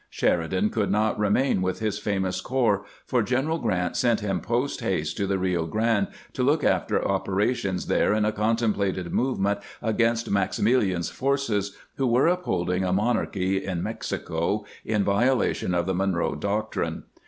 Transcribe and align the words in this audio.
Sheridan 0.09 0.71
could 0.71 0.89
not 0.89 1.19
remain 1.19 1.61
with 1.61 1.77
his 1.77 1.99
famous 1.99 2.41
corps, 2.41 2.83
for 3.05 3.21
General 3.21 3.59
Grant 3.59 3.95
sent 3.95 4.19
him 4.21 4.41
post 4.41 4.79
haste 4.81 5.15
to 5.17 5.27
the 5.27 5.37
Rio 5.37 5.67
Grande 5.67 6.07
to 6.33 6.41
look 6.41 6.63
after 6.63 7.07
operations 7.07 7.85
there 7.85 8.11
in 8.11 8.25
a 8.25 8.31
contemplated 8.31 9.13
movement 9.13 9.59
against 9.79 10.31
Maximilian's 10.31 11.11
forces, 11.11 11.77
who 11.97 12.07
were 12.07 12.27
up 12.27 12.45
holding 12.45 12.83
a 12.83 12.91
monarchy 12.91 13.63
in 13.63 13.83
Mexico, 13.83 14.65
in 14.83 15.03
violation 15.03 15.75
of 15.75 15.85
the 15.85 15.93
Monroe 15.93 16.33
doctrine. 16.33 17.03